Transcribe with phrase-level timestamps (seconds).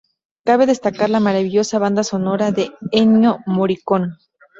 [0.49, 4.13] Cabe destacar la maravillosa banda sonora de Ennio Morricone.